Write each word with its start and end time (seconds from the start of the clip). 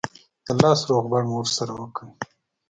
د 0.45 0.47
لاس 0.61 0.79
روغبړ 0.89 1.21
مو 1.31 1.39
سره 1.57 1.73
وکړ. 1.81 2.05